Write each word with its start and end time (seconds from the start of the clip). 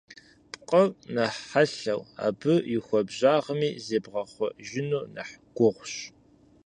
Пкъыр 0.51 0.87
нэхъ 1.13 1.39
хьэлъэху, 1.49 2.07
абы 2.25 2.53
и 2.75 2.77
хуабжьагъми 2.85 3.69
зебгъэхъуэжыну 3.85 5.03
нэхъ 5.15 5.33
гугъущ. 5.55 5.93